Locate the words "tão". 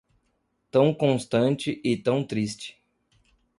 0.71-0.95, 1.95-2.23